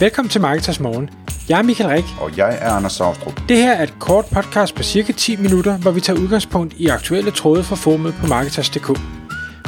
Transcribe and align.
Velkommen 0.00 0.30
til 0.30 0.40
Marketers 0.40 0.80
Morgen. 0.80 1.10
Jeg 1.48 1.58
er 1.58 1.62
Michael 1.62 1.90
Rik. 1.90 2.04
Og 2.20 2.36
jeg 2.36 2.58
er 2.60 2.70
Anders 2.70 2.92
Saustrup. 2.92 3.40
Det 3.48 3.56
her 3.56 3.72
er 3.72 3.82
et 3.82 3.94
kort 4.00 4.24
podcast 4.34 4.74
på 4.74 4.82
cirka 4.82 5.12
10 5.12 5.36
minutter, 5.36 5.78
hvor 5.78 5.90
vi 5.90 6.00
tager 6.00 6.20
udgangspunkt 6.20 6.74
i 6.74 6.86
aktuelle 6.86 7.30
tråde 7.30 7.64
fra 7.64 7.76
formet 7.76 8.14
på 8.20 8.26
Marketers.dk. 8.26 8.86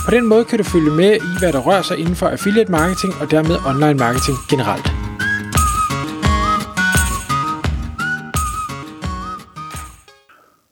På 0.07 0.11
den 0.11 0.27
måde 0.27 0.45
kan 0.45 0.59
du 0.59 0.65
følge 0.65 0.91
med 0.91 1.17
i, 1.17 1.39
hvad 1.39 1.53
der 1.53 1.59
rører 1.59 1.83
sig 1.83 1.99
inden 1.99 2.17
for 2.17 2.29
affiliate 2.29 2.71
marketing 2.71 3.13
og 3.21 3.31
dermed 3.31 3.57
online 3.67 3.99
marketing 3.99 4.37
generelt. 4.51 4.87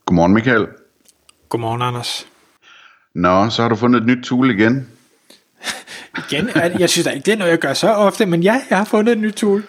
Godmorgen 0.07 0.35
Michael. 0.35 0.67
Godmorgen, 1.49 1.83
Anders. 1.83 2.27
Nå, 3.15 3.51
så 3.51 3.63
har 3.63 3.69
du 3.69 3.77
fundet 3.77 4.01
et 4.01 4.07
nyt 4.07 4.25
tool 4.25 4.51
igen. 4.51 4.89
Igen, 6.31 6.49
jeg 6.79 6.91
synes 6.91 7.07
da 7.07 7.11
ikke, 7.11 7.27
det 7.27 7.33
er 7.33 7.39
noget, 7.39 7.51
jeg 7.51 7.59
gør 7.59 7.73
så 7.73 7.89
ofte, 7.89 8.27
men 8.27 8.43
ja, 8.43 8.61
jeg 8.71 8.79
har 8.79 8.85
fundet 8.85 9.13
et 9.13 9.19
nyt 9.19 9.35
tool. 9.35 9.63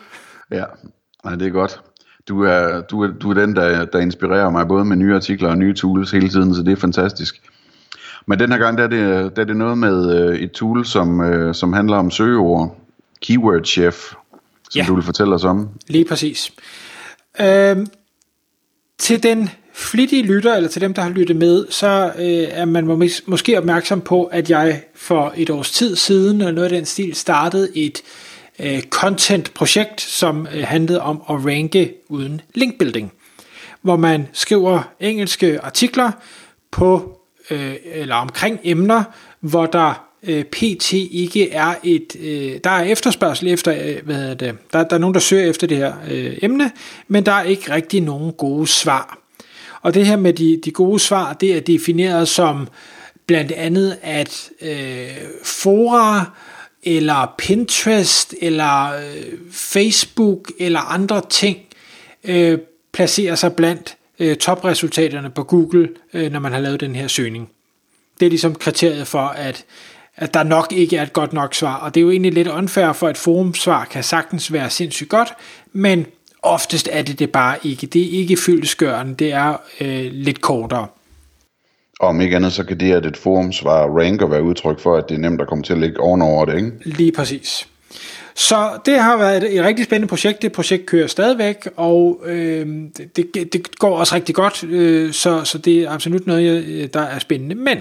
Ja, 0.52 0.64
Nej, 1.28 1.36
det 1.36 1.48
er 1.48 1.52
godt. 1.52 1.82
Du 2.28 2.44
er, 2.44 2.82
du 2.82 3.04
er, 3.04 3.08
du 3.08 3.30
er 3.30 3.34
den, 3.34 3.56
der, 3.56 3.86
der 3.86 4.00
inspirerer 4.00 4.50
mig 4.50 4.68
både 4.68 4.86
med 4.86 4.96
nye 4.98 5.16
artikler 5.16 5.50
og 5.50 5.58
nye 5.58 5.74
tools 5.74 6.12
hele 6.12 6.30
tiden, 6.30 6.56
så 6.56 6.64
det 6.64 6.72
er 6.72 6.76
fantastisk. 6.76 7.42
Men 8.26 8.40
den 8.40 8.52
her 8.52 8.60
gang, 8.60 8.78
der 8.78 8.84
er 8.84 8.88
det, 8.88 9.36
der 9.36 9.42
er 9.42 9.46
det 9.46 9.58
noget 9.58 9.78
med 9.78 10.20
øh, 10.20 10.40
et 10.40 10.52
tool, 10.52 10.86
som, 10.86 11.22
øh, 11.22 11.56
som 11.56 11.74
handler 11.74 11.98
om 11.98 12.12
søgeord. 12.12 12.78
Keyword 13.22 13.64
Chef, 13.64 13.96
som 14.70 14.80
ja. 14.80 14.86
du 14.88 14.96
vil 14.96 15.04
fortælle 15.04 15.36
os 15.36 15.44
om. 15.44 15.70
Lige 15.88 16.06
præcis. 16.06 16.52
Øhm, 17.42 17.88
til 18.98 19.24
den 19.24 19.50
flittige 19.78 20.24
lytter, 20.24 20.56
eller 20.56 20.70
til 20.70 20.82
dem, 20.82 20.94
der 20.94 21.02
har 21.02 21.10
lyttet 21.10 21.36
med, 21.36 21.66
så 21.70 22.12
øh, 22.18 22.48
er 22.52 22.66
man 22.66 22.88
mås- 22.88 23.24
måske 23.26 23.58
opmærksom 23.58 24.02
på, 24.02 24.24
at 24.24 24.50
jeg 24.50 24.82
for 24.96 25.34
et 25.38 25.50
års 25.50 25.72
tid 25.72 25.96
siden, 25.96 26.42
og 26.42 26.54
noget 26.54 26.66
af 26.66 26.76
den 26.76 26.86
stil, 26.86 27.16
startede 27.16 27.78
et 27.78 28.02
øh, 28.60 28.82
content-projekt, 28.82 30.02
som 30.02 30.48
øh, 30.56 30.64
handlede 30.64 31.02
om 31.02 31.22
at 31.30 31.46
ranke 31.46 31.94
uden 32.10 32.42
linkbuilding, 32.56 33.14
hvor 33.82 33.96
man 33.96 34.28
skriver 34.34 34.92
engelske 35.00 35.60
artikler 35.62 36.12
på 36.72 37.20
øh, 37.50 37.76
eller 37.86 38.16
omkring 38.16 38.60
emner, 38.64 39.04
hvor 39.40 39.66
der 39.66 40.08
øh, 40.24 40.44
pt 40.44 40.94
ikke 40.94 41.52
er 41.52 41.74
et, 41.84 42.16
øh, 42.20 42.60
der 42.64 42.70
er 42.70 42.84
efterspørgsel 42.84 43.48
efter, 43.48 43.74
øh, 43.74 44.06
hvad 44.06 44.16
hedder 44.16 44.34
det, 44.34 44.56
der, 44.74 44.84
der 44.84 44.96
er 44.96 45.00
nogen, 45.00 45.14
der 45.14 45.20
søger 45.20 45.50
efter 45.50 45.68
det 45.68 45.78
her 45.78 45.94
øh, 46.12 46.38
emne, 46.42 46.72
men 47.08 47.26
der 47.26 47.32
er 47.32 47.44
ikke 47.44 47.74
rigtig 47.74 48.02
nogen 48.02 48.34
gode 48.34 48.68
svar. 48.68 49.27
Og 49.82 49.94
det 49.94 50.06
her 50.06 50.16
med 50.16 50.34
de, 50.34 50.60
de 50.66 50.72
gode 50.72 51.00
svar, 51.00 51.34
det 51.34 51.58
er 51.58 51.60
defineret 51.60 52.28
som 52.28 52.68
blandt 53.28 53.52
andet, 53.52 53.98
at 54.02 54.50
øh, 54.62 55.08
fora 55.44 56.32
eller 56.84 57.34
Pinterest 57.38 58.36
eller 58.42 58.94
øh, 58.94 59.34
Facebook 59.52 60.52
eller 60.60 60.80
andre 60.80 61.22
ting 61.30 61.58
øh, 62.24 62.60
placerer 62.94 63.36
sig 63.36 63.54
blandt 63.54 63.98
øh, 64.20 64.36
topresultaterne 64.36 65.30
på 65.30 65.44
Google, 65.44 65.90
øh, 66.14 66.32
når 66.32 66.40
man 66.40 66.52
har 66.52 66.60
lavet 66.60 66.80
den 66.80 66.96
her 66.96 67.08
søgning. 67.08 67.50
Det 68.20 68.26
er 68.26 68.30
ligesom 68.30 68.56
kriteriet 68.56 69.08
for, 69.08 69.22
at, 69.28 69.66
at 70.16 70.34
der 70.34 70.44
nok 70.44 70.72
ikke 70.72 70.98
er 70.98 71.04
et 71.04 71.14
godt 71.14 71.34
nok 71.34 71.56
svar, 71.56 71.76
og 71.76 71.96
det 71.96 72.02
er 72.02 72.04
jo 72.04 72.12
egentlig 72.12 72.34
lidt 72.34 72.48
unfair, 72.48 72.94
for 72.94 73.10
et 73.10 73.18
forumsvar 73.18 73.86
kan 73.86 74.04
sagtens 74.04 74.54
være 74.54 74.70
sindssygt 74.70 75.10
godt, 75.10 75.34
men 75.74 76.06
oftest 76.42 76.90
er 76.92 77.02
det 77.02 77.20
det 77.20 77.32
bare 77.32 77.58
ikke. 77.64 77.88
Det 77.88 78.02
er 78.02 78.20
ikke 78.20 78.38
fyldesgørende, 78.38 79.16
det 79.16 79.34
er 79.34 79.58
øh, 79.82 80.12
lidt 80.12 80.42
kortere. 80.42 80.88
Og 82.00 82.08
om 82.08 82.22
ikke 82.22 82.36
andet, 82.36 82.54
så 82.54 82.64
kan 82.64 82.80
det, 82.80 82.94
at 82.94 83.06
et 83.06 83.18
forumsvar 83.18 83.88
ranker 83.88 84.28
være 84.28 84.44
udtryk 84.44 84.80
for, 84.80 84.98
at 84.98 85.10
det 85.10 85.16
er 85.16 85.20
nemt 85.20 85.42
at 85.42 85.48
komme 85.48 85.64
til 85.64 85.74
at 85.74 85.80
ligge 85.80 86.00
ovenover 86.00 86.46
det, 86.46 86.56
ikke? 86.56 86.72
Lige 86.86 87.12
præcis. 87.12 87.68
Så 88.36 88.70
det 88.86 89.00
har 89.00 89.18
været 89.18 89.44
et, 89.44 89.58
et 89.58 89.66
rigtig 89.66 89.86
spændende 89.86 90.08
projekt. 90.08 90.42
Det 90.42 90.52
projekt 90.52 90.86
kører 90.86 91.08
stadigvæk, 91.08 91.68
og 91.76 92.22
øh, 92.26 92.68
det, 92.98 93.34
det, 93.34 93.54
det 93.54 93.80
går 93.80 93.98
også 93.98 94.16
rigtig 94.16 94.36
godt, 94.36 94.64
øh, 94.64 95.14
så, 95.14 95.44
så 95.44 95.58
det 95.58 95.80
er 95.80 95.92
absolut 95.92 96.28
noget, 96.28 96.94
der 96.94 97.02
er 97.02 97.20
spændende. 97.20 97.56
Men 97.56 97.78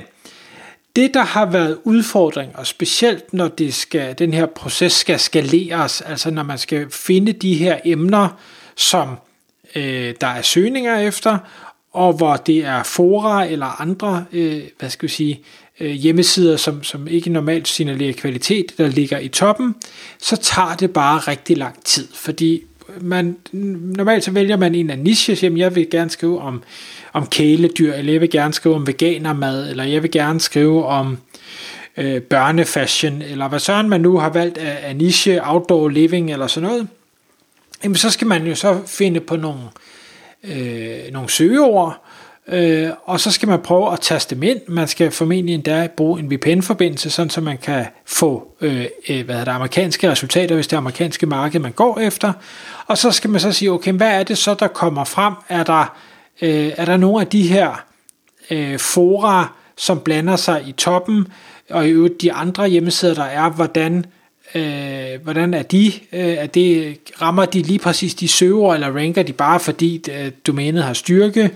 det, 0.97 1.15
der 1.15 1.23
har 1.23 1.47
været 1.47 1.79
udfordring, 1.85 2.57
og 2.57 2.67
specielt 2.67 3.33
når 3.33 3.49
det 3.49 3.75
skal, 3.75 4.19
den 4.19 4.33
her 4.33 4.47
proces 4.47 4.93
skal 4.93 5.19
skaleres, 5.19 6.01
altså 6.01 6.31
når 6.31 6.43
man 6.43 6.59
skal 6.59 6.91
finde 6.91 7.33
de 7.33 7.55
her 7.55 7.79
emner, 7.85 8.29
som 8.77 9.09
øh, 9.77 10.15
der 10.21 10.27
er 10.27 10.43
søgninger 10.43 10.99
efter, 10.99 11.39
og 11.93 12.13
hvor 12.13 12.37
det 12.37 12.65
er 12.65 12.83
fora 12.83 13.47
eller 13.47 13.81
andre, 13.81 14.25
øh, 14.33 14.63
hvad 14.79 14.91
skal 14.91 15.09
vi 15.09 15.13
sige, 15.13 15.41
øh, 15.81 15.91
hjemmesider, 15.91 16.57
som, 16.57 16.83
som 16.83 17.09
ikke 17.09 17.31
normalt 17.31 17.69
signalerer 17.69 18.13
kvalitet, 18.13 18.79
der 18.79 18.89
ligger 18.89 19.19
i 19.19 19.29
toppen, 19.29 19.75
så 20.19 20.37
tager 20.37 20.77
det 20.77 20.93
bare 20.93 21.19
rigtig 21.19 21.57
lang 21.57 21.85
tid, 21.85 22.09
fordi 22.15 22.63
man, 23.01 23.37
normalt 23.97 24.25
så 24.25 24.31
vælger 24.31 24.57
man 24.57 24.75
en 24.75 24.91
af 24.91 24.99
niches, 24.99 25.43
jamen 25.43 25.59
jeg 25.59 25.75
vil 25.75 25.91
gerne 25.91 26.11
skrive 26.11 26.41
om, 26.41 26.63
om 27.13 27.27
kæledyr, 27.27 27.93
eller 27.93 28.13
jeg 28.13 28.21
vil 28.21 28.31
gerne 28.31 28.55
skrive 28.55 28.75
om 28.75 28.87
veganermad, 28.87 29.71
eller 29.71 29.85
jeg 29.85 30.03
vil 30.03 30.11
gerne 30.11 30.41
skrive 30.41 30.87
om 30.87 31.19
øh, 31.97 32.23
børnefashion, 32.23 33.23
eller 33.23 33.49
hvad 33.49 33.59
søren 33.59 33.89
man 33.89 34.01
nu 34.01 34.19
har 34.19 34.31
valgt 34.31 34.59
af, 34.59 34.79
af 34.89 34.97
niche, 34.97 35.41
outdoor 35.49 35.89
living, 35.89 36.33
eller 36.33 36.47
sådan 36.47 36.69
noget, 36.69 36.89
jamen 37.85 37.97
så 37.97 38.11
skal 38.11 38.27
man 38.27 38.47
jo 38.47 38.55
så 38.55 38.81
finde 38.87 39.21
på 39.21 39.37
nogle, 39.37 39.61
øh, 40.45 41.13
nogle 41.13 41.31
søgeord, 41.31 42.06
Øh, 42.49 42.91
og 43.05 43.21
så 43.21 43.31
skal 43.31 43.49
man 43.49 43.63
prøve 43.63 43.93
at 43.93 44.01
taste 44.01 44.35
dem 44.35 44.43
ind. 44.43 44.61
Man 44.69 44.89
skal 44.89 45.11
formentlig 45.11 45.55
endda 45.55 45.89
bruge 45.97 46.21
en 46.21 46.31
VPN-forbindelse, 46.31 47.11
sådan 47.11 47.31
så 47.31 47.41
man 47.41 47.59
kan 47.59 47.87
få 48.05 48.49
øh, 48.61 48.87
øh 49.09 49.25
hvad 49.25 49.41
det, 49.41 49.49
amerikanske 49.49 50.11
resultater, 50.11 50.55
hvis 50.55 50.67
det 50.67 50.73
er 50.73 50.79
amerikanske 50.79 51.27
marked, 51.27 51.61
man 51.61 51.73
går 51.73 51.99
efter. 51.99 52.33
Og 52.87 52.99
så 52.99 53.11
skal 53.11 53.31
man 53.31 53.41
så 53.41 53.53
sige, 53.53 53.71
okay, 53.71 53.93
hvad 53.93 54.21
er 54.21 54.23
det 54.23 54.39
så, 54.39 54.55
der 54.55 54.69
kommer 54.69 55.05
frem? 55.05 55.35
Er 55.49 55.65
der, 55.65 55.97
øh, 56.43 56.73
er 56.77 56.85
der 56.85 56.97
nogle 56.97 57.21
af 57.21 57.27
de 57.27 57.43
her 57.43 57.85
øh, 58.51 58.79
fora, 58.79 59.53
som 59.77 60.01
blander 60.01 60.37
sig 60.37 60.63
i 60.67 60.73
toppen, 60.73 61.29
og 61.71 61.89
i 61.89 61.91
øvrigt 61.91 62.23
de 62.23 62.33
andre 62.33 62.69
hjemmesider, 62.69 63.15
der 63.15 63.25
er, 63.25 63.51
hvordan 63.51 64.07
øh, 64.57 65.23
hvordan 65.23 65.55
er 65.55 65.63
de, 65.63 65.87
øh, 66.13 66.21
er 66.29 66.47
det, 66.47 66.99
rammer 67.23 67.45
de 67.45 67.63
lige 67.63 67.79
præcis 67.79 68.15
de 68.15 68.29
søger, 68.29 68.75
eller 68.75 68.97
ranker 68.97 69.23
de 69.23 69.33
bare 69.33 69.61
fordi 69.61 70.03
øh, 70.13 70.31
domænet 70.47 70.83
har 70.83 70.93
styrke, 70.93 71.51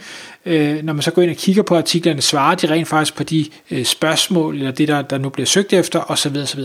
øh, 0.47 0.83
når 0.83 0.93
man 0.93 1.03
så 1.03 1.11
går 1.11 1.23
ind 1.23 1.31
og 1.31 1.37
kigger 1.37 1.63
på 1.63 1.77
artiklerne, 1.77 2.23
svarer 2.23 2.55
de 2.55 2.71
rent 2.71 2.89
faktisk 2.89 3.17
på 3.17 3.25
de 3.25 3.47
øh, 3.71 3.85
spørgsmål, 3.85 4.57
eller 4.57 4.71
det 4.71 4.89
der, 4.89 5.03
der 5.03 5.19
nu 5.19 5.29
bliver 5.29 5.47
søgt 5.47 5.73
efter, 5.73 6.11
osv. 6.11 6.37
osv. 6.37 6.61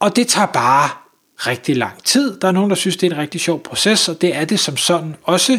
Og 0.00 0.16
det 0.16 0.28
tager 0.28 0.46
bare 0.46 0.88
rigtig 1.36 1.76
lang 1.76 2.04
tid. 2.04 2.40
Der 2.40 2.48
er 2.48 2.52
nogen, 2.52 2.70
der 2.70 2.76
synes, 2.76 2.96
det 2.96 3.06
er 3.06 3.14
en 3.14 3.20
rigtig 3.20 3.40
sjov 3.40 3.62
proces, 3.62 4.08
og 4.08 4.20
det 4.20 4.36
er 4.36 4.44
det 4.44 4.60
som 4.60 4.76
sådan 4.76 5.16
også 5.22 5.58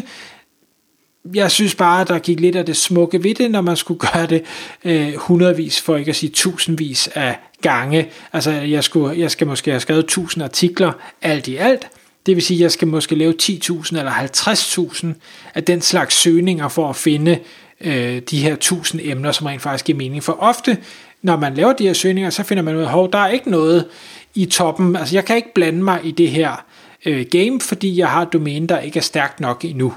jeg 1.34 1.50
synes 1.50 1.74
bare, 1.74 2.00
at 2.00 2.08
der 2.08 2.18
gik 2.18 2.40
lidt 2.40 2.56
af 2.56 2.66
det 2.66 2.76
smukke 2.76 3.22
ved 3.22 3.34
det, 3.34 3.50
når 3.50 3.60
man 3.60 3.76
skulle 3.76 4.00
gøre 4.12 4.26
det 4.26 4.44
øh, 4.84 5.14
hundredvis, 5.16 5.80
for 5.80 5.96
ikke 5.96 6.08
at 6.08 6.16
sige 6.16 6.30
tusindvis 6.30 7.08
af 7.14 7.38
gange. 7.62 8.08
Altså, 8.32 8.50
jeg, 8.50 8.84
skulle, 8.84 9.18
jeg 9.18 9.30
skal 9.30 9.46
måske 9.46 9.70
have 9.70 9.80
skrevet 9.80 10.06
tusind 10.06 10.44
artikler 10.44 10.92
alt 11.22 11.48
i 11.48 11.56
alt. 11.56 11.88
Det 12.26 12.36
vil 12.36 12.42
sige, 12.42 12.58
at 12.58 12.62
jeg 12.62 12.72
skal 12.72 12.88
måske 12.88 13.14
lave 13.14 13.34
10.000 13.42 13.98
eller 13.98 14.12
50.000 14.12 15.06
af 15.54 15.64
den 15.64 15.80
slags 15.80 16.14
søgninger 16.14 16.68
for 16.68 16.90
at 16.90 16.96
finde 16.96 17.38
øh, 17.80 18.22
de 18.30 18.42
her 18.42 18.52
1000 18.52 19.00
emner, 19.04 19.32
som 19.32 19.46
rent 19.46 19.62
faktisk 19.62 19.84
giver 19.84 19.98
mening. 19.98 20.22
For 20.22 20.36
ofte, 20.40 20.78
når 21.22 21.36
man 21.36 21.54
laver 21.54 21.72
de 21.72 21.86
her 21.86 21.92
søgninger, 21.92 22.30
så 22.30 22.42
finder 22.42 22.62
man 22.62 22.76
ud 22.76 22.82
af, 22.82 23.04
at 23.04 23.12
der 23.12 23.18
er 23.18 23.28
ikke 23.28 23.50
noget 23.50 23.86
i 24.34 24.44
toppen. 24.44 24.96
Altså, 24.96 25.16
jeg 25.16 25.24
kan 25.24 25.36
ikke 25.36 25.54
blande 25.54 25.82
mig 25.82 26.00
i 26.04 26.10
det 26.10 26.30
her 26.30 26.64
øh, 27.06 27.26
game, 27.30 27.60
fordi 27.60 27.98
jeg 27.98 28.08
har 28.08 28.22
et 28.22 28.32
domæne, 28.32 28.66
der 28.66 28.78
ikke 28.78 28.98
er 28.98 29.02
stærkt 29.02 29.40
nok 29.40 29.64
endnu. 29.64 29.92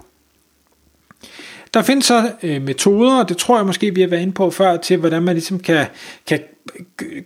Der 1.73 1.81
findes 1.81 2.05
så 2.05 2.31
øh, 2.43 2.61
metoder, 2.61 3.19
og 3.19 3.29
det 3.29 3.37
tror 3.37 3.57
jeg 3.57 3.65
måske, 3.65 3.95
vi 3.95 4.01
har 4.01 4.07
været 4.07 4.21
inde 4.21 4.33
på 4.33 4.51
før, 4.51 4.77
til 4.77 4.97
hvordan 4.97 5.23
man 5.23 5.35
ligesom 5.35 5.59
kan, 5.59 5.85
kan 6.27 6.39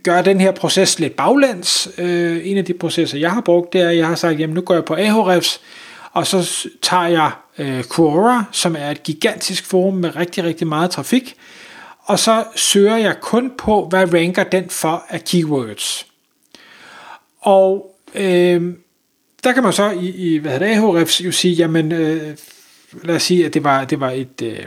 gøre 0.04 0.24
den 0.24 0.42
her 0.42 0.52
proces 0.52 1.00
lidt 1.00 1.16
baglæns. 1.16 1.90
Øh, 1.98 2.40
en 2.44 2.58
af 2.58 2.66
de 2.66 2.74
processer, 2.74 3.18
jeg 3.18 3.32
har 3.32 3.42
brugt, 3.42 3.74
det 3.74 3.82
er, 3.82 3.90
at 3.90 3.98
jeg 3.98 4.08
har 4.08 4.16
sagt, 4.16 4.40
jamen 4.40 4.54
nu 4.54 4.62
går 4.62 4.74
jeg 4.74 4.86
på 4.86 4.94
Ahrefs, 4.94 5.62
og 6.12 6.28
så 6.28 6.68
tager 6.82 7.08
jeg 7.08 7.32
øh, 7.58 7.84
Quora, 7.96 8.44
som 8.52 8.76
er 8.80 8.92
et 8.92 9.04
gigantisk 9.04 9.66
forum 9.66 9.94
med 9.94 10.16
rigtig, 10.16 10.44
rigtig 10.44 10.68
meget 10.68 10.92
trafik, 10.92 11.36
og 12.04 12.20
så 12.20 12.44
søger 12.56 12.98
jeg 12.98 13.16
kun 13.22 13.52
på, 13.58 13.88
hvad 13.90 14.14
ranker 14.14 14.44
den 14.44 14.70
for 14.70 15.06
af 15.10 15.24
keywords. 15.24 16.08
Og 17.42 17.96
øh, 18.16 18.74
der 19.44 19.52
kan 19.52 19.64
man 19.64 19.74
så 19.74 19.90
i, 19.90 20.10
i 20.10 20.38
hvad 20.38 20.52
hedder 20.52 20.68
det, 20.68 20.76
Ahrefs 20.76 21.22
jo 21.22 21.32
sige, 21.32 21.54
jamen 21.54 21.92
øh, 21.92 22.36
lad 23.04 23.16
os 23.16 23.24
sige, 23.24 23.46
at 23.46 23.54
det 23.54 23.64
var, 23.64 23.86
det 23.86 24.00
var 24.00 24.12
et 24.12 24.42
øh, 24.44 24.66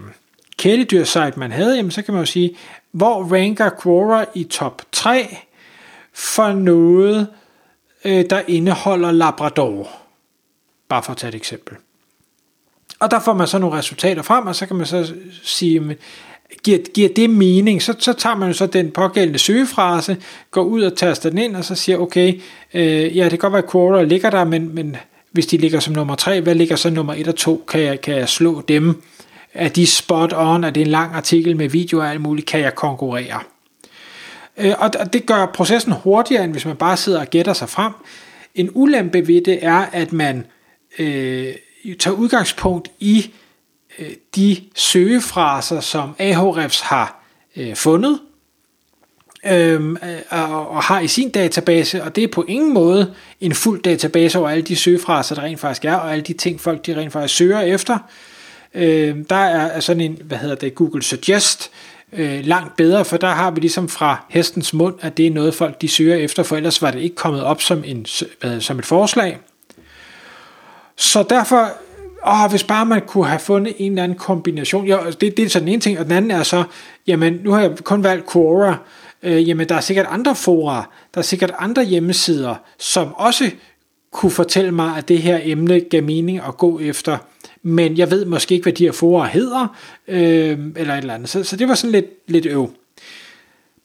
kæledyrsite, 0.58 1.32
man 1.36 1.52
havde, 1.52 1.76
jamen 1.76 1.90
så 1.90 2.02
kan 2.02 2.14
man 2.14 2.22
jo 2.22 2.26
sige, 2.26 2.56
hvor 2.92 3.24
ranker 3.24 3.70
Quora 3.82 4.24
i 4.34 4.44
top 4.44 4.82
3 4.92 5.36
for 6.12 6.52
noget, 6.52 7.28
øh, 8.04 8.24
der 8.30 8.42
indeholder 8.46 9.12
Labrador. 9.12 9.90
Bare 10.88 11.02
for 11.02 11.12
at 11.12 11.16
tage 11.16 11.28
et 11.28 11.34
eksempel. 11.34 11.76
Og 12.98 13.10
der 13.10 13.20
får 13.20 13.32
man 13.32 13.46
så 13.46 13.58
nogle 13.58 13.78
resultater 13.78 14.22
frem, 14.22 14.46
og 14.46 14.56
så 14.56 14.66
kan 14.66 14.76
man 14.76 14.86
så 14.86 15.14
sige, 15.42 15.96
giver, 16.64 16.78
giver 16.94 17.08
det 17.16 17.30
mening, 17.30 17.82
så, 17.82 17.94
så 17.98 18.12
tager 18.12 18.36
man 18.36 18.48
jo 18.48 18.54
så 18.54 18.66
den 18.66 18.90
pågældende 18.90 19.38
søgefrase, 19.38 20.16
går 20.50 20.62
ud 20.62 20.82
og 20.82 20.96
taster 20.96 21.28
den 21.30 21.38
ind, 21.38 21.56
og 21.56 21.64
så 21.64 21.74
siger, 21.74 21.98
okay, 21.98 22.40
øh, 22.74 23.16
ja, 23.16 23.24
det 23.24 23.30
kan 23.30 23.38
godt 23.38 23.52
være, 23.52 23.62
at 23.62 23.70
Quora 23.70 24.02
ligger 24.02 24.30
der, 24.30 24.44
men, 24.44 24.74
men 24.74 24.96
hvis 25.32 25.46
de 25.46 25.56
ligger 25.56 25.80
som 25.80 25.94
nummer 25.94 26.14
3, 26.14 26.40
hvad 26.40 26.54
ligger 26.54 26.76
så 26.76 26.90
nummer 26.90 27.14
1 27.14 27.28
og 27.28 27.36
2? 27.36 27.64
Kan 27.68 27.80
jeg, 27.80 28.00
kan 28.00 28.14
jeg 28.14 28.28
slå 28.28 28.60
dem? 28.60 29.02
Er 29.54 29.68
de 29.68 29.86
spot 29.86 30.32
on? 30.36 30.64
Er 30.64 30.70
det 30.70 30.80
en 30.80 30.86
lang 30.86 31.14
artikel 31.14 31.56
med 31.56 31.68
video 31.68 31.98
og 31.98 32.10
alt 32.10 32.20
muligt? 32.20 32.46
Kan 32.46 32.60
jeg 32.60 32.74
konkurrere? 32.74 33.40
Øh, 34.56 34.74
og 34.78 35.12
det 35.12 35.26
gør 35.26 35.46
processen 35.46 35.92
hurtigere, 35.92 36.44
end 36.44 36.52
hvis 36.52 36.66
man 36.66 36.76
bare 36.76 36.96
sidder 36.96 37.20
og 37.20 37.26
gætter 37.26 37.52
sig 37.52 37.68
frem. 37.68 37.92
En 38.54 38.70
ulempe 38.74 39.28
ved 39.28 39.40
det 39.40 39.58
er, 39.62 39.86
at 39.92 40.12
man 40.12 40.46
øh, 40.98 41.54
tager 41.98 42.16
udgangspunkt 42.16 42.88
i 43.00 43.30
øh, 43.98 44.10
de 44.36 44.56
søgefraser, 44.74 45.80
som 45.80 46.14
Ahrefs 46.18 46.80
har 46.80 47.24
øh, 47.56 47.76
fundet, 47.76 48.20
øhm, 49.46 49.96
øh, 49.96 50.18
og, 50.30 50.70
og 50.70 50.82
har 50.82 51.00
i 51.00 51.08
sin 51.08 51.30
database, 51.30 52.02
og 52.02 52.16
det 52.16 52.24
er 52.24 52.28
på 52.28 52.44
ingen 52.48 52.74
måde 52.74 53.14
en 53.40 53.54
fuld 53.54 53.82
database 53.82 54.38
over 54.38 54.48
alle 54.50 54.62
de 54.62 54.76
søgefraser, 54.76 55.34
der 55.34 55.42
rent 55.42 55.60
faktisk 55.60 55.84
er, 55.84 55.94
og 55.94 56.12
alle 56.12 56.22
de 56.22 56.32
ting, 56.32 56.60
folk 56.60 56.86
de 56.86 56.96
rent 56.96 57.12
faktisk 57.12 57.34
søger 57.34 57.60
efter. 57.60 57.98
Øh, 58.74 59.16
der 59.30 59.36
er 59.36 59.80
sådan 59.80 60.00
en, 60.00 60.18
hvad 60.24 60.38
hedder 60.38 60.54
det, 60.54 60.74
Google 60.74 61.02
Suggest, 61.02 61.70
øh, 62.12 62.40
langt 62.44 62.76
bedre, 62.76 63.04
for 63.04 63.16
der 63.16 63.30
har 63.30 63.50
vi 63.50 63.60
ligesom 63.60 63.88
fra 63.88 64.24
hestens 64.28 64.74
mund, 64.74 64.94
at 65.00 65.16
det 65.16 65.26
er 65.26 65.30
noget, 65.30 65.54
folk 65.54 65.80
de 65.80 65.88
søger 65.88 66.16
efter, 66.16 66.42
for 66.42 66.56
ellers 66.56 66.82
var 66.82 66.90
det 66.90 67.00
ikke 67.00 67.16
kommet 67.16 67.42
op 67.42 67.62
som, 67.62 67.82
en, 67.86 68.06
hvad, 68.40 68.60
som 68.60 68.78
et 68.78 68.86
forslag. 68.86 69.38
Så 70.96 71.22
derfor, 71.22 71.68
åh, 72.26 72.50
hvis 72.50 72.64
bare 72.64 72.86
man 72.86 73.00
kunne 73.06 73.26
have 73.26 73.38
fundet 73.38 73.74
en 73.78 73.92
eller 73.92 74.02
anden 74.02 74.18
kombination, 74.18 74.86
ja, 74.86 74.98
det, 75.20 75.36
det 75.36 75.38
er 75.38 75.48
sådan 75.48 75.68
en 75.68 75.80
ting, 75.80 75.98
og 75.98 76.04
den 76.04 76.12
anden 76.12 76.30
er 76.30 76.42
så, 76.42 76.64
jamen 77.06 77.40
nu 77.44 77.52
har 77.52 77.60
jeg 77.60 77.70
kun 77.84 78.04
valgt 78.04 78.32
Quora, 78.32 78.76
øh, 79.22 79.48
jamen 79.48 79.68
der 79.68 79.74
er 79.74 79.80
sikkert 79.80 80.06
andre 80.08 80.36
fora, 80.36 80.90
der 81.14 81.18
er 81.18 81.22
sikkert 81.22 81.52
andre 81.58 81.84
hjemmesider, 81.84 82.54
som 82.78 83.14
også 83.14 83.50
kunne 84.12 84.32
fortælle 84.32 84.72
mig, 84.72 84.96
at 84.96 85.08
det 85.08 85.18
her 85.18 85.40
emne 85.42 85.80
gav 85.80 86.02
mening 86.02 86.40
at 86.48 86.56
gå 86.56 86.80
efter, 86.80 87.18
men 87.62 87.98
jeg 87.98 88.10
ved 88.10 88.24
måske 88.24 88.54
ikke, 88.54 88.64
hvad 88.64 88.72
de 88.72 88.84
her 88.84 88.92
fora 88.92 89.26
hedder, 89.26 89.76
øh, 90.08 90.58
eller 90.76 90.94
et 90.94 90.98
eller 90.98 91.14
andet. 91.14 91.28
Så, 91.28 91.44
så 91.44 91.56
det 91.56 91.68
var 91.68 91.74
sådan 91.74 91.92
lidt, 91.92 92.06
lidt 92.26 92.46
øv. 92.46 92.70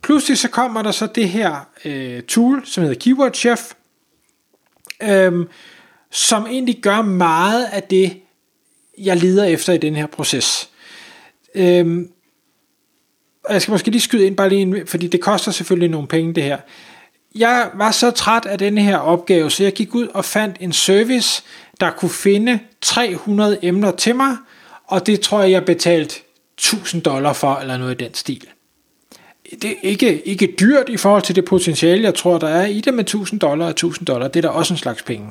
Pludselig 0.03 0.37
så 0.37 0.49
kommer 0.49 0.81
der 0.81 0.91
så 0.91 1.07
det 1.15 1.29
her 1.29 1.69
øh, 1.85 2.21
tool, 2.21 2.61
som 2.65 2.83
hedder 2.83 2.99
Keyword 2.99 3.33
Chef, 3.33 3.61
øh, 5.03 5.45
som 6.11 6.45
egentlig 6.45 6.81
gør 6.81 7.01
meget 7.01 7.65
af 7.65 7.83
det, 7.83 8.17
jeg 8.97 9.17
leder 9.17 9.45
efter 9.45 9.73
i 9.73 9.77
den 9.77 9.95
her 9.95 10.07
proces. 10.07 10.69
Øh, 11.55 12.05
og 13.47 13.53
jeg 13.53 13.61
skal 13.61 13.71
måske 13.71 13.91
lige 13.91 14.01
skyde 14.01 14.25
ind 14.25 14.35
bare 14.35 14.49
lige, 14.49 14.83
fordi 14.87 15.07
det 15.07 15.21
koster 15.21 15.51
selvfølgelig 15.51 15.89
nogle 15.89 16.07
penge 16.07 16.33
det 16.33 16.43
her. 16.43 16.57
Jeg 17.35 17.69
var 17.73 17.91
så 17.91 18.11
træt 18.11 18.45
af 18.45 18.57
denne 18.57 18.81
her 18.81 18.97
opgave, 18.97 19.51
så 19.51 19.63
jeg 19.63 19.73
gik 19.73 19.95
ud 19.95 20.07
og 20.07 20.25
fandt 20.25 20.55
en 20.59 20.73
service, 20.73 21.43
der 21.79 21.91
kunne 21.91 22.09
finde 22.09 22.59
300 22.81 23.59
emner 23.61 23.91
til 23.91 24.15
mig, 24.15 24.37
og 24.87 25.07
det 25.07 25.21
tror 25.21 25.41
jeg, 25.41 25.51
jeg 25.51 25.65
betalt 25.65 26.23
1000 26.57 27.01
dollar 27.01 27.33
for, 27.33 27.55
eller 27.55 27.77
noget 27.77 28.01
i 28.01 28.03
den 28.03 28.13
stil. 28.13 28.47
Det 29.61 29.71
er 29.71 29.75
ikke, 29.81 30.27
ikke 30.27 30.55
dyrt 30.59 30.89
i 30.89 30.97
forhold 30.97 31.23
til 31.23 31.35
det 31.35 31.45
potentiale, 31.45 32.03
jeg 32.03 32.15
tror, 32.15 32.37
der 32.37 32.47
er 32.47 32.65
i 32.65 32.81
det 32.81 32.93
med 32.93 33.03
1000 33.03 33.39
dollar 33.39 33.65
og 33.65 33.71
1000 33.71 34.05
dollar. 34.05 34.27
Det 34.27 34.45
er 34.45 34.49
da 34.49 34.55
også 34.55 34.73
en 34.73 34.77
slags 34.77 35.03
penge. 35.03 35.29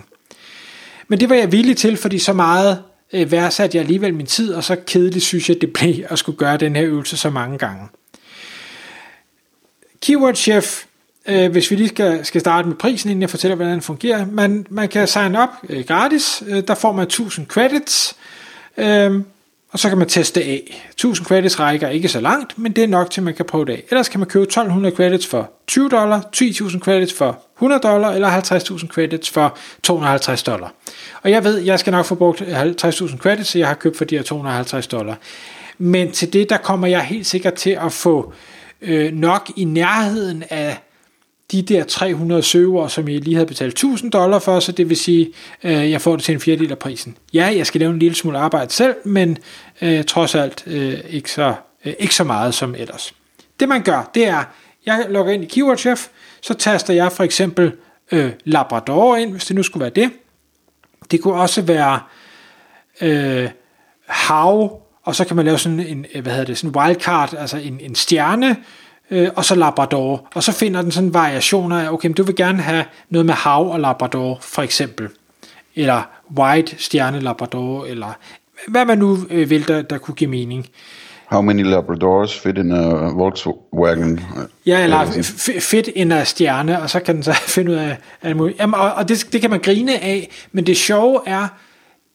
Men 1.08 1.20
det 1.20 1.28
var 1.28 1.34
jeg 1.34 1.52
villig 1.52 1.76
til, 1.76 1.96
fordi 1.96 2.18
så 2.18 2.32
meget 2.32 2.82
øh, 3.12 3.30
værdsatte 3.30 3.76
jeg 3.76 3.82
alligevel 3.82 4.14
min 4.14 4.26
tid, 4.26 4.54
og 4.54 4.64
så 4.64 4.76
kedeligt 4.86 5.24
synes 5.24 5.48
jeg, 5.48 5.60
det 5.60 5.72
blev 5.72 5.94
at 6.08 6.18
skulle 6.18 6.38
gøre 6.38 6.56
den 6.56 6.76
her 6.76 6.84
øvelse 6.84 7.16
så 7.16 7.30
mange 7.30 7.58
gange. 7.58 7.88
Keyword 10.02 10.34
Chef, 10.34 10.84
øh, 11.28 11.52
hvis 11.52 11.70
vi 11.70 11.76
lige 11.76 11.88
skal, 11.88 12.24
skal 12.24 12.40
starte 12.40 12.68
med 12.68 12.76
prisen, 12.76 13.10
inden 13.10 13.22
jeg 13.22 13.30
fortæller, 13.30 13.54
hvordan 13.54 13.72
den 13.72 13.82
fungerer. 13.82 14.26
Man, 14.26 14.66
man 14.70 14.88
kan 14.88 15.08
sign 15.08 15.36
op 15.36 15.48
øh, 15.68 15.84
gratis, 15.84 16.42
øh, 16.48 16.62
der 16.68 16.74
får 16.74 16.92
man 16.92 17.02
1000 17.02 17.46
credits, 17.46 18.16
øh, 18.76 19.22
og 19.70 19.78
så 19.78 19.88
kan 19.88 19.98
man 19.98 20.08
teste 20.08 20.42
af. 20.42 20.82
1000 20.90 21.26
credits 21.26 21.60
rækker 21.60 21.88
ikke 21.88 22.08
så 22.08 22.20
langt, 22.20 22.58
men 22.58 22.72
det 22.72 22.84
er 22.84 22.88
nok 22.88 23.10
til, 23.10 23.22
man 23.22 23.34
kan 23.34 23.44
prøve 23.44 23.64
det 23.64 23.72
af. 23.72 23.82
Ellers 23.90 24.08
kan 24.08 24.20
man 24.20 24.28
købe 24.28 24.42
1200 24.42 24.96
credits 24.96 25.26
for 25.26 25.50
20 25.66 25.88
dollar, 25.88 26.20
10.000 26.36 26.78
credits 26.78 27.12
for 27.12 27.38
100 27.56 27.80
dollar, 27.80 28.10
eller 28.10 28.30
50.000 28.30 28.88
credits 28.88 29.30
for 29.30 29.58
250 29.82 30.42
dollar. 30.42 30.72
Og 31.22 31.30
jeg 31.30 31.44
ved, 31.44 31.58
jeg 31.58 31.78
skal 31.78 31.90
nok 31.90 32.06
få 32.06 32.14
brugt 32.14 32.40
50.000 32.40 33.18
credits, 33.18 33.48
så 33.48 33.58
jeg 33.58 33.68
har 33.68 33.74
købt 33.74 33.96
for 33.96 34.04
de 34.04 34.16
her 34.16 34.22
250 34.22 34.86
dollar. 34.86 35.16
Men 35.78 36.12
til 36.12 36.32
det, 36.32 36.50
der 36.50 36.56
kommer 36.56 36.86
jeg 36.86 37.02
helt 37.02 37.26
sikkert 37.26 37.54
til 37.54 37.70
at 37.70 37.92
få 37.92 38.32
øh, 38.80 39.12
nok 39.12 39.50
i 39.56 39.64
nærheden 39.64 40.44
af 40.50 40.78
de 41.52 41.62
der 41.62 41.84
300 41.84 42.42
servere, 42.42 42.90
som 42.90 43.08
jeg 43.08 43.20
lige 43.20 43.34
havde 43.34 43.46
betalt 43.46 43.72
1000 43.72 44.10
dollar 44.10 44.38
for, 44.38 44.60
så 44.60 44.72
det 44.72 44.88
vil 44.88 44.96
sige, 44.96 45.32
øh, 45.64 45.90
jeg 45.90 46.00
får 46.00 46.16
det 46.16 46.24
til 46.24 46.32
en 46.34 46.40
fjerdedel 46.40 46.70
af 46.70 46.78
prisen. 46.78 47.16
Ja, 47.32 47.52
jeg 47.56 47.66
skal 47.66 47.80
lave 47.80 47.92
en 47.92 47.98
lille 47.98 48.14
smule 48.14 48.38
arbejde 48.38 48.72
selv, 48.72 48.94
men 49.04 49.38
øh, 49.82 50.04
trods 50.04 50.34
alt 50.34 50.62
øh, 50.66 50.98
ikke, 51.08 51.30
så, 51.30 51.54
øh, 51.84 51.94
ikke 51.98 52.14
så 52.14 52.24
meget 52.24 52.54
som 52.54 52.74
ellers. 52.74 53.14
Det 53.60 53.68
man 53.68 53.82
gør, 53.82 54.10
det 54.14 54.26
er, 54.26 54.44
jeg 54.86 55.06
logger 55.08 55.32
ind 55.32 55.42
i 55.42 55.46
Keyword 55.46 55.78
Chef, 55.78 56.06
så 56.40 56.54
taster 56.54 56.94
jeg 56.94 57.12
for 57.12 57.24
eksempel 57.24 57.72
øh, 58.12 58.30
Labrador 58.44 59.16
ind, 59.16 59.30
hvis 59.30 59.44
det 59.44 59.56
nu 59.56 59.62
skulle 59.62 59.80
være 59.80 59.90
det. 59.90 60.10
Det 61.10 61.20
kunne 61.20 61.34
også 61.34 61.62
være 61.62 62.00
øh, 63.00 63.48
hav, 64.06 64.80
og 65.06 65.14
så 65.14 65.24
kan 65.24 65.36
man 65.36 65.44
lave 65.44 65.58
sådan 65.58 65.80
en, 65.80 66.06
hvad 66.22 66.32
hedder 66.32 66.44
det, 66.44 66.58
sådan 66.58 66.70
en 66.70 66.76
wildcard, 66.76 67.34
altså 67.34 67.56
en, 67.56 67.80
en 67.80 67.94
stjerne, 67.94 68.56
øh, 69.10 69.28
og 69.36 69.44
så 69.44 69.54
Labrador. 69.54 70.28
Og 70.34 70.42
så 70.42 70.52
finder 70.52 70.82
den 70.82 70.90
sådan 70.90 71.14
variationer 71.14 71.80
af, 71.80 71.92
okay, 71.92 72.08
men 72.08 72.14
du 72.14 72.22
vil 72.22 72.36
gerne 72.36 72.62
have 72.62 72.84
noget 73.10 73.26
med 73.26 73.34
hav 73.34 73.70
og 73.70 73.80
Labrador, 73.80 74.38
for 74.40 74.62
eksempel. 74.62 75.08
Eller 75.74 76.02
white 76.38 76.74
stjerne 76.78 77.20
Labrador, 77.20 77.84
eller 77.84 78.18
hvad 78.68 78.84
man 78.84 78.98
nu 78.98 79.18
øh, 79.30 79.50
vil, 79.50 79.68
der, 79.68 79.82
der 79.82 79.98
kunne 79.98 80.14
give 80.14 80.30
mening. 80.30 80.66
How 81.26 81.40
many 81.40 81.62
Labradors 81.62 82.38
fit 82.38 82.58
in 82.58 82.72
a 82.72 82.82
Volkswagen? 83.08 84.20
Ja, 84.66 84.84
eller 84.84 85.22
fit 85.60 85.88
in 85.88 86.12
a 86.12 86.24
stjerne, 86.24 86.82
og 86.82 86.90
så 86.90 87.00
kan 87.00 87.14
den 87.14 87.22
så 87.22 87.32
finde 87.56 87.70
ud 87.70 87.76
af 87.76 87.96
alt 88.22 88.36
muligt. 88.36 88.58
Jamen, 88.58 88.74
og, 88.74 88.92
og 88.92 89.08
det, 89.08 89.28
det 89.32 89.40
kan 89.40 89.50
man 89.50 89.60
grine 89.60 90.02
af, 90.02 90.30
men 90.52 90.66
det 90.66 90.76
sjove 90.76 91.20
er, 91.26 91.48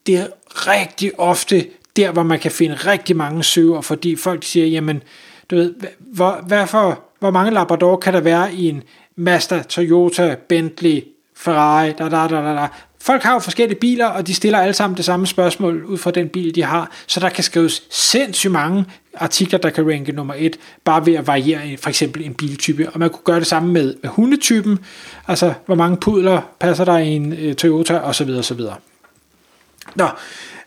det 0.06 0.18
er 0.18 0.28
rigtig 0.46 1.20
ofte 1.20 1.66
der, 1.96 2.12
hvor 2.12 2.24
man 2.24 2.40
kan 2.40 2.52
finde 2.52 2.76
rigtig 2.76 3.16
mange 3.16 3.44
søger, 3.44 3.82
fordi 3.82 4.16
folk 4.16 4.44
siger, 4.44 4.66
jamen, 4.66 5.04
du 5.52 5.56
ved, 5.56 5.74
hvor, 6.00 6.44
hvad 6.48 6.68
for, 6.68 7.04
hvor 7.20 7.32
mange 7.32 7.52
Labrador 7.52 7.96
kan 7.96 8.14
der 8.14 8.22
være 8.22 8.54
i 8.54 8.70
en 8.70 8.84
Mazda, 9.16 9.64
Toyota, 9.70 10.36
Bentley, 10.50 11.04
Ferrari, 11.36 11.92
da, 11.92 12.04
da, 12.04 12.28
da, 12.28 12.36
da, 12.36 12.56
da. 12.56 12.68
Folk 13.02 13.24
har 13.24 13.34
jo 13.34 13.40
forskellige 13.40 13.80
biler, 13.80 14.06
og 14.06 14.28
de 14.28 14.34
stiller 14.34 14.60
alle 14.60 14.74
sammen 14.74 14.98
det 14.98 15.06
samme 15.06 15.28
spørgsmål 15.28 15.86
ud 15.86 15.98
fra 15.98 16.12
den 16.12 16.30
bil, 16.30 16.56
de 16.56 16.64
har, 16.64 16.92
så 17.08 17.20
der 17.20 17.30
kan 17.30 17.44
skrives 17.44 17.84
sindssygt 17.90 18.52
mange 18.52 18.86
artikler, 19.16 19.60
der 19.60 19.70
kan 19.70 19.92
ranke 19.92 20.12
nummer 20.12 20.34
et, 20.38 20.60
bare 20.84 21.06
ved 21.06 21.14
at 21.14 21.28
variere 21.28 21.78
for 21.78 21.90
eksempel 21.90 22.26
en 22.26 22.34
biltype. 22.34 22.90
Og 22.90 23.00
man 23.00 23.10
kunne 23.10 23.24
gøre 23.24 23.40
det 23.40 23.48
samme 23.48 23.74
med, 23.74 23.96
med 24.02 24.10
hundetypen, 24.10 24.80
altså 25.28 25.54
hvor 25.66 25.76
mange 25.76 25.98
pudler 25.98 26.42
passer 26.60 26.86
der 26.86 26.98
i 26.98 27.08
en 27.08 27.34
øh, 27.34 27.56
Toyota, 27.56 28.00
osv. 28.00 28.30
osv. 28.30 28.60
Nå, 29.96 30.08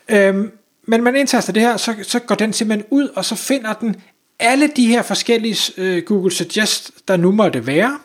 øhm, 0.08 0.50
men 0.86 1.02
man 1.02 1.16
indtaster 1.16 1.52
det 1.52 1.62
her, 1.62 1.76
så, 1.76 1.94
så 2.02 2.18
går 2.18 2.34
den 2.34 2.52
simpelthen 2.52 2.86
ud, 2.90 3.08
og 3.08 3.24
så 3.24 3.34
finder 3.34 3.72
den 3.72 3.96
alle 4.38 4.70
de 4.76 4.86
her 4.86 5.02
forskellige 5.02 5.72
øh, 5.76 6.02
Google 6.02 6.32
Suggest, 6.32 7.08
der 7.08 7.16
nu 7.16 7.32
måtte 7.32 7.66
være, 7.66 7.98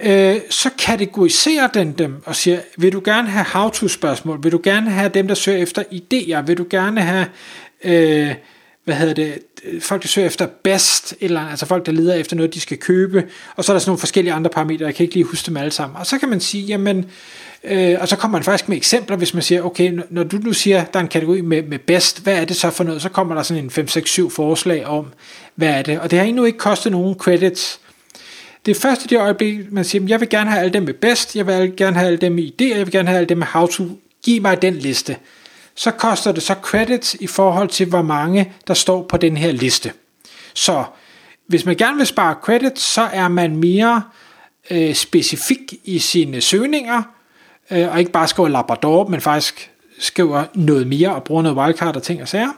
øh, 0.00 0.40
så 0.50 0.70
kategoriserer 0.78 1.66
den 1.66 1.92
dem 1.92 2.22
og 2.26 2.36
siger, 2.36 2.60
vil 2.76 2.92
du 2.92 3.02
gerne 3.04 3.28
have 3.28 3.44
how-to-spørgsmål? 3.44 4.42
Vil 4.42 4.52
du 4.52 4.60
gerne 4.62 4.90
have 4.90 5.08
dem, 5.08 5.28
der 5.28 5.34
søger 5.34 5.58
efter 5.58 5.82
idéer? 5.82 6.40
Vil 6.40 6.58
du 6.58 6.66
gerne 6.70 7.00
have, 7.00 7.26
øh, 7.84 8.34
hvad 8.84 8.94
hedder 8.94 9.14
det, 9.14 9.38
folk, 9.80 10.02
der 10.02 10.08
søger 10.08 10.26
efter 10.26 10.46
best, 10.46 11.14
eller 11.20 11.40
altså 11.40 11.66
folk, 11.66 11.86
der 11.86 11.92
leder 11.92 12.14
efter 12.14 12.36
noget, 12.36 12.54
de 12.54 12.60
skal 12.60 12.78
købe, 12.78 13.24
og 13.56 13.64
så 13.64 13.72
er 13.72 13.74
der 13.74 13.78
sådan 13.78 13.90
nogle 13.90 13.98
forskellige 13.98 14.32
andre 14.32 14.50
parametre, 14.50 14.86
jeg 14.86 14.94
kan 14.94 15.04
ikke 15.04 15.14
lige 15.14 15.24
huske 15.24 15.46
dem 15.46 15.56
alle 15.56 15.70
sammen. 15.70 15.96
Og 15.96 16.06
så 16.06 16.18
kan 16.18 16.28
man 16.28 16.40
sige, 16.40 16.64
jamen, 16.64 17.06
Øh, 17.64 17.96
og 18.00 18.08
så 18.08 18.16
kommer 18.16 18.38
man 18.38 18.44
faktisk 18.44 18.68
med 18.68 18.76
eksempler, 18.76 19.16
hvis 19.16 19.34
man 19.34 19.42
siger, 19.42 19.62
okay, 19.62 20.00
når 20.10 20.22
du 20.22 20.36
nu 20.36 20.52
siger, 20.52 20.84
der 20.84 20.98
er 20.98 21.02
en 21.02 21.08
kategori 21.08 21.40
med, 21.40 21.62
med 21.62 21.78
best, 21.78 22.22
hvad 22.22 22.34
er 22.34 22.44
det 22.44 22.56
så 22.56 22.70
for 22.70 22.84
noget? 22.84 23.02
Så 23.02 23.08
kommer 23.08 23.34
der 23.34 23.42
sådan 23.42 23.64
en 23.64 23.70
5, 23.70 23.88
6, 23.88 24.10
7 24.10 24.30
forslag 24.30 24.86
om, 24.86 25.06
hvad 25.54 25.68
er 25.68 25.82
det? 25.82 26.00
Og 26.00 26.10
det 26.10 26.18
har 26.18 26.26
endnu 26.26 26.44
ikke 26.44 26.58
kostet 26.58 26.92
nogen 26.92 27.14
credits. 27.14 27.80
Det 28.66 28.76
er 28.76 28.80
først 28.80 29.04
i 29.04 29.08
det 29.08 29.18
øjeblik, 29.18 29.72
man 29.72 29.84
siger, 29.84 30.04
jeg 30.08 30.20
vil 30.20 30.28
gerne 30.28 30.50
have 30.50 30.60
alle 30.60 30.72
dem 30.72 30.82
med 30.82 30.94
best, 30.94 31.36
jeg 31.36 31.46
vil 31.46 31.76
gerne 31.76 31.96
have 31.96 32.06
alle 32.06 32.18
dem 32.18 32.32
med 32.32 32.44
idéer, 32.44 32.76
jeg 32.76 32.86
vil 32.86 32.92
gerne 32.92 33.08
have 33.08 33.18
alle 33.18 33.28
dem 33.28 33.38
med 33.38 33.46
how 33.46 33.66
to. 33.66 33.84
Giv 34.24 34.42
mig 34.42 34.62
den 34.62 34.74
liste. 34.74 35.16
Så 35.74 35.90
koster 35.90 36.32
det 36.32 36.42
så 36.42 36.54
credits 36.62 37.14
i 37.14 37.26
forhold 37.26 37.68
til, 37.68 37.86
hvor 37.86 38.02
mange 38.02 38.52
der 38.66 38.74
står 38.74 39.02
på 39.02 39.16
den 39.16 39.36
her 39.36 39.52
liste. 39.52 39.92
Så 40.54 40.84
hvis 41.46 41.64
man 41.64 41.76
gerne 41.76 41.96
vil 41.96 42.06
spare 42.06 42.36
credits, 42.42 42.82
så 42.82 43.02
er 43.02 43.28
man 43.28 43.56
mere 43.56 44.02
øh, 44.70 44.94
specifik 44.94 45.74
i 45.84 45.98
sine 45.98 46.40
søgninger, 46.40 47.02
øh, 47.70 47.92
og 47.92 47.98
ikke 47.98 48.12
bare 48.12 48.28
skriver 48.28 48.48
Labrador, 48.48 49.08
men 49.08 49.20
faktisk 49.20 49.70
skriver 49.98 50.44
noget 50.54 50.86
mere 50.86 51.14
og 51.14 51.24
bruger 51.24 51.42
noget 51.42 51.58
wildcard 51.58 51.96
og 51.96 52.02
ting 52.02 52.22
og 52.22 52.28
sager. 52.28 52.52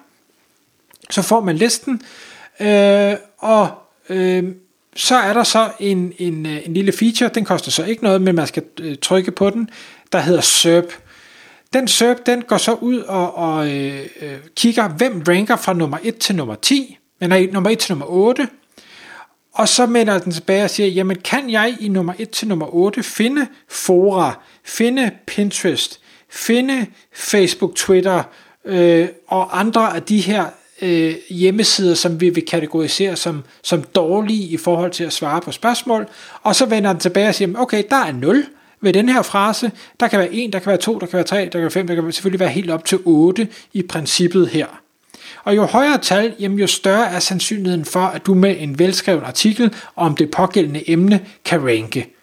Så 1.10 1.22
får 1.22 1.40
man 1.40 1.56
listen, 1.56 2.02
Øh, 2.60 3.14
og 3.38 3.68
øh, 4.08 4.44
så 4.96 5.14
er 5.14 5.32
der 5.32 5.44
så 5.44 5.70
en, 5.80 6.12
en, 6.18 6.46
øh, 6.46 6.66
en 6.66 6.74
lille 6.74 6.92
feature, 6.92 7.30
den 7.34 7.44
koster 7.44 7.70
så 7.70 7.84
ikke 7.84 8.04
noget, 8.04 8.22
men 8.22 8.34
man 8.34 8.46
skal 8.46 8.62
øh, 8.80 8.96
trykke 9.02 9.30
på 9.30 9.50
den, 9.50 9.70
der 10.12 10.20
hedder 10.20 10.40
SERP. 10.40 10.92
Den 11.72 11.88
SERP, 11.88 12.26
den 12.26 12.42
går 12.42 12.56
så 12.56 12.72
ud 12.72 12.98
og, 12.98 13.34
og 13.34 13.70
øh, 13.70 14.06
øh 14.20 14.38
kigger, 14.56 14.88
hvem 14.88 15.22
ranker 15.28 15.56
fra 15.56 15.72
nummer 15.72 15.98
1 16.02 16.16
til 16.16 16.34
nummer 16.34 16.54
10, 16.54 16.98
men 17.20 17.48
nummer 17.52 17.70
1 17.70 17.78
til 17.78 17.92
nummer 17.92 18.06
8, 18.06 18.48
og 19.52 19.68
så 19.68 19.86
melder 19.86 20.18
den 20.18 20.32
tilbage 20.32 20.64
og 20.64 20.70
siger, 20.70 20.86
jamen 20.86 21.16
kan 21.24 21.50
jeg 21.50 21.76
i 21.80 21.88
nummer 21.88 22.12
1 22.18 22.30
til 22.30 22.48
nummer 22.48 22.74
8 22.74 23.02
finde 23.02 23.46
fora, 23.68 24.40
finde 24.64 25.10
Pinterest, 25.26 26.00
finde 26.30 26.86
Facebook, 27.12 27.74
Twitter 27.76 28.22
øh, 28.64 29.08
og 29.28 29.60
andre 29.60 29.96
af 29.96 30.02
de 30.02 30.20
her 30.20 30.46
øh, 30.82 31.14
hjemmesider, 31.30 31.94
som 31.94 32.20
vi 32.20 32.28
vil 32.28 32.46
kategorisere 32.46 33.16
som, 33.16 33.44
som 33.62 33.82
dårlige 33.82 34.48
i 34.48 34.56
forhold 34.56 34.90
til 34.90 35.04
at 35.04 35.12
svare 35.12 35.40
på 35.40 35.52
spørgsmål, 35.52 36.08
og 36.42 36.56
så 36.56 36.66
vender 36.66 36.92
den 36.92 37.00
tilbage 37.00 37.28
og 37.28 37.34
siger, 37.34 37.58
okay, 37.58 37.84
der 37.90 37.96
er 37.96 38.12
0 38.12 38.46
ved 38.82 38.92
den 38.92 39.08
her 39.08 39.22
frase, 39.22 39.70
der 40.00 40.08
kan 40.08 40.18
være 40.18 40.34
1, 40.34 40.52
der 40.52 40.58
kan 40.58 40.68
være 40.68 40.76
2, 40.76 40.98
der 40.98 41.06
kan 41.06 41.16
være 41.16 41.24
3, 41.24 41.36
der 41.44 41.50
kan 41.50 41.60
være 41.60 41.70
5, 41.70 41.86
der 41.86 41.94
kan 41.94 42.12
selvfølgelig 42.12 42.40
være 42.40 42.48
helt 42.48 42.70
op 42.70 42.84
til 42.84 42.98
8 43.04 43.48
i 43.72 43.82
princippet 43.82 44.48
her. 44.48 44.66
Og 45.44 45.56
jo 45.56 45.64
højere 45.64 45.98
tal, 45.98 46.34
jamen 46.40 46.58
jo 46.58 46.66
større 46.66 47.06
er 47.06 47.18
sandsynligheden 47.18 47.84
for, 47.84 48.00
at 48.00 48.26
du 48.26 48.34
med 48.34 48.56
en 48.58 48.78
velskrevet 48.78 49.22
artikel 49.22 49.74
om 49.96 50.16
det 50.16 50.30
pågældende 50.30 50.90
emne 50.90 51.20
kan 51.44 51.66
ranke. 51.66 52.14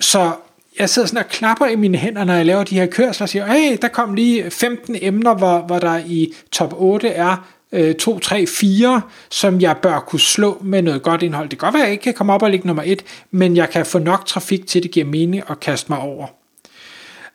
Så 0.00 0.32
jeg 0.78 0.88
sidder 0.88 1.08
sådan 1.08 1.24
og 1.24 1.30
klapper 1.30 1.66
i 1.66 1.76
mine 1.76 1.98
hænder, 1.98 2.24
når 2.24 2.34
jeg 2.34 2.46
laver 2.46 2.64
de 2.64 2.74
her 2.74 2.86
kørsler, 2.86 3.24
og 3.24 3.28
siger, 3.28 3.46
hey, 3.46 3.78
der 3.82 3.88
kom 3.88 4.14
lige 4.14 4.50
15 4.50 4.96
emner, 5.00 5.34
hvor, 5.34 5.58
hvor 5.58 5.78
der 5.78 6.00
i 6.06 6.32
top 6.52 6.74
8 6.76 7.08
er 7.08 7.59
2, 7.98 8.18
3, 8.18 8.46
4, 8.46 9.02
som 9.30 9.60
jeg 9.60 9.76
bør 9.76 10.00
kunne 10.00 10.20
slå 10.20 10.58
med 10.64 10.82
noget 10.82 11.02
godt 11.02 11.22
indhold. 11.22 11.48
Det 11.48 11.58
kan 11.58 11.66
godt 11.66 11.74
være, 11.74 11.82
at 11.82 11.86
jeg 11.86 11.92
ikke 11.92 12.02
kan 12.02 12.14
komme 12.14 12.32
op 12.32 12.42
og 12.42 12.50
ligge 12.50 12.66
nummer 12.66 12.82
1, 12.86 13.04
men 13.30 13.56
jeg 13.56 13.70
kan 13.70 13.86
få 13.86 13.98
nok 13.98 14.26
trafik 14.26 14.66
til, 14.66 14.78
at 14.78 14.82
det 14.82 14.90
giver 14.90 15.06
mening 15.06 15.42
at 15.50 15.60
kaste 15.60 15.92
mig 15.92 15.98
over. 15.98 16.26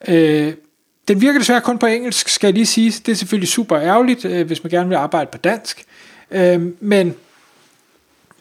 Øh, 0.08 0.54
den 1.08 1.22
virker 1.22 1.40
desværre 1.40 1.62
kun 1.62 1.78
på 1.78 1.86
engelsk, 1.86 2.30
skal 2.30 2.48
jeg 2.48 2.54
lige 2.54 2.66
sige. 2.66 2.92
Det 3.06 3.12
er 3.12 3.16
selvfølgelig 3.16 3.50
super 3.50 3.80
ærgerligt, 3.80 4.26
øh, 4.26 4.48
hvis 4.48 4.64
man 4.64 4.72
gerne 4.72 4.90
vil 4.90 4.96
arbejde 4.96 5.30
på 5.32 5.38
dansk. 5.38 5.86
Øh, 6.32 6.62
men 6.80 7.16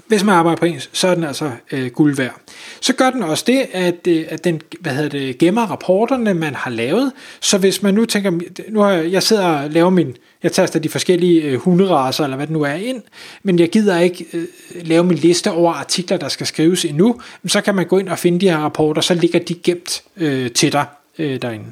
hvis 0.06 0.24
man 0.24 0.34
arbejder 0.34 0.56
på 0.56 0.64
engelsk, 0.64 0.90
så 0.92 1.08
er 1.08 1.14
den 1.14 1.24
altså 1.24 1.50
øh, 1.72 1.90
guld 1.90 2.16
værd. 2.16 2.40
Så 2.80 2.92
gør 2.92 3.10
den 3.10 3.22
også 3.22 3.44
det, 3.46 3.66
at, 3.72 4.06
øh, 4.08 4.24
at 4.28 4.44
den 4.44 4.60
hvad 4.80 4.92
hedder 4.92 5.08
det, 5.08 5.38
gemmer 5.38 5.62
rapporterne, 5.62 6.34
man 6.34 6.54
har 6.54 6.70
lavet. 6.70 7.12
Så 7.40 7.58
hvis 7.58 7.82
man 7.82 7.94
nu 7.94 8.04
tænker, 8.04 8.30
nu 8.68 8.80
har 8.80 8.90
jeg, 8.90 9.12
jeg 9.12 9.22
sidder 9.22 9.46
og 9.46 9.70
laver 9.70 9.90
min, 9.90 10.16
jeg 10.44 10.52
taster 10.52 10.78
de 10.78 10.88
forskellige 10.88 11.42
øh, 11.42 11.58
hunderaser, 11.58 12.24
eller 12.24 12.36
hvad 12.36 12.46
det 12.46 12.52
nu 12.52 12.62
er, 12.62 12.74
ind, 12.74 13.02
men 13.42 13.58
jeg 13.58 13.70
gider 13.70 14.00
ikke 14.00 14.26
øh, 14.32 14.46
lave 14.82 15.04
min 15.04 15.18
liste 15.18 15.50
over 15.50 15.72
artikler, 15.72 16.16
der 16.16 16.28
skal 16.28 16.46
skrives 16.46 16.84
endnu, 16.84 17.20
så 17.46 17.60
kan 17.60 17.74
man 17.74 17.86
gå 17.86 17.98
ind 17.98 18.08
og 18.08 18.18
finde 18.18 18.40
de 18.40 18.50
her 18.50 18.58
rapporter, 18.58 19.02
så 19.02 19.14
ligger 19.14 19.38
de 19.38 19.54
gemt 19.54 20.02
øh, 20.16 20.50
til 20.50 20.72
dig 20.72 20.86
øh, 21.18 21.42
derinde. 21.42 21.66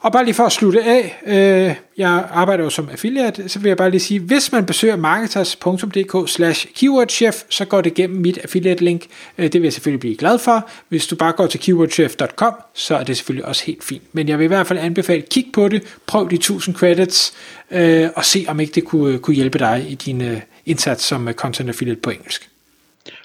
Og 0.00 0.12
bare 0.12 0.24
lige 0.24 0.34
for 0.34 0.44
at 0.44 0.52
slutte 0.52 0.82
af, 0.82 1.20
øh, 1.26 1.74
jeg 1.96 2.28
arbejder 2.30 2.64
jo 2.64 2.70
som 2.70 2.88
affiliate, 2.92 3.48
så 3.48 3.58
vil 3.58 3.68
jeg 3.68 3.76
bare 3.76 3.90
lige 3.90 4.00
sige, 4.00 4.20
hvis 4.20 4.52
man 4.52 4.66
besøger 4.66 4.96
marketers.dk 4.96 6.30
slash 6.30 6.66
keywordchef, 6.74 7.42
så 7.48 7.64
går 7.64 7.80
det 7.80 7.94
gennem 7.94 8.20
mit 8.20 8.38
affiliate 8.38 8.84
link. 8.84 9.06
Øh, 9.38 9.44
det 9.44 9.54
vil 9.54 9.62
jeg 9.62 9.72
selvfølgelig 9.72 10.00
blive 10.00 10.16
glad 10.16 10.38
for. 10.38 10.68
Hvis 10.88 11.06
du 11.06 11.16
bare 11.16 11.32
går 11.32 11.46
til 11.46 11.60
keywordchef.com, 11.60 12.54
så 12.74 12.96
er 12.96 13.04
det 13.04 13.16
selvfølgelig 13.16 13.44
også 13.44 13.64
helt 13.64 13.84
fint. 13.84 14.02
Men 14.12 14.28
jeg 14.28 14.38
vil 14.38 14.44
i 14.44 14.48
hvert 14.48 14.66
fald 14.66 14.78
anbefale, 14.78 15.22
kig 15.22 15.46
på 15.52 15.68
det, 15.68 15.82
prøv 16.06 16.30
de 16.30 16.34
1000 16.34 16.76
credits, 16.76 17.34
øh, 17.70 18.08
og 18.16 18.24
se 18.24 18.44
om 18.48 18.60
ikke 18.60 18.72
det 18.74 18.84
kunne, 18.84 19.18
kunne 19.18 19.36
hjælpe 19.36 19.58
dig 19.58 19.86
i 19.88 19.94
din 19.94 20.22
øh, 20.22 20.40
indsats 20.66 21.04
som 21.04 21.28
øh, 21.28 21.34
content 21.34 21.68
affiliate 21.68 22.00
på 22.00 22.10
engelsk. 22.10 22.48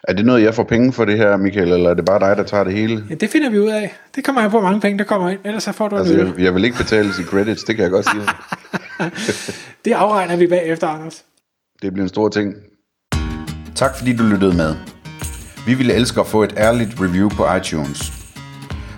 Er 0.03 0.13
det 0.13 0.25
noget, 0.25 0.43
jeg 0.43 0.55
får 0.55 0.63
penge 0.63 0.93
for 0.93 1.05
det 1.05 1.17
her, 1.17 1.37
Michael, 1.37 1.71
eller 1.71 1.89
er 1.89 1.93
det 1.93 2.05
bare 2.05 2.19
dig, 2.19 2.37
der 2.37 2.43
tager 2.43 2.63
det 2.63 2.73
hele? 2.73 3.03
Ja, 3.09 3.15
det 3.15 3.29
finder 3.29 3.49
vi 3.49 3.59
ud 3.59 3.69
af. 3.69 3.97
Det 4.15 4.23
kommer 4.23 4.41
an 4.41 4.51
på, 4.51 4.59
hvor 4.59 4.67
mange 4.67 4.81
penge, 4.81 4.97
der 4.97 5.03
kommer 5.03 5.29
ind. 5.29 5.39
Ellers 5.45 5.63
så 5.63 5.71
får 5.71 5.87
du 5.87 5.97
altså, 5.97 6.17
jeg, 6.17 6.39
jeg 6.39 6.55
vil 6.55 6.65
ikke 6.65 6.77
betale 6.77 7.09
i 7.19 7.23
credits, 7.23 7.63
det 7.63 7.75
kan 7.75 7.83
jeg 7.83 7.91
godt 7.91 8.09
sige. 8.09 8.23
det 9.85 9.91
afregner 9.91 10.35
vi 10.35 10.47
bagefter, 10.47 10.87
Anders. 10.87 11.23
Det 11.81 11.93
bliver 11.93 12.03
en 12.03 12.09
stor 12.09 12.29
ting. 12.29 12.53
Tak 13.75 13.97
fordi 13.97 14.15
du 14.15 14.23
lyttede 14.23 14.57
med. 14.57 14.75
Vi 15.65 15.73
ville 15.73 15.93
elske 15.93 16.19
at 16.19 16.27
få 16.27 16.43
et 16.43 16.53
ærligt 16.57 17.01
review 17.01 17.29
på 17.29 17.55
iTunes. 17.55 18.13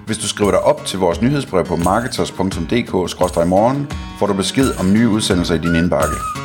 Hvis 0.06 0.18
du 0.18 0.28
skriver 0.28 0.52
dig 0.52 0.60
op 0.60 0.86
til 0.86 1.00
vores 1.00 1.22
nyhedsbrev 1.22 1.66
på 1.66 1.76
marketers.dk-morgen, 1.76 3.88
får 4.20 4.28
du 4.28 4.34
besked 4.34 4.80
om 4.80 4.94
nye 4.94 5.10
udsendelser 5.10 5.56
i 5.56 5.58
din 5.58 5.76
indbakke. 5.76 6.45